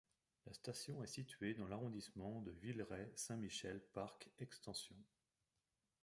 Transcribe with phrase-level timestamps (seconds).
[0.47, 4.95] La station est située dans l'arrondissement de Villeray–Saint-Michel–Parc-Extension.